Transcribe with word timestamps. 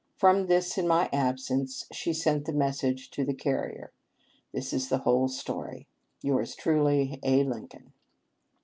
From 0.17 0.47
this, 0.47 0.79
in 0.79 0.87
my 0.87 1.09
absence, 1.13 1.85
she 1.91 2.11
sent 2.11 2.45
the 2.45 2.53
message 2.53 3.11
to 3.11 3.23
the 3.23 3.35
carrier. 3.35 3.93
This 4.51 4.73
is 4.73 4.89
the 4.89 4.97
whole 4.97 5.27
story. 5.27 5.87
"Yours 6.23 6.55
truly, 6.55 7.19
"A. 7.21 7.43
Lincoln." 7.43 7.93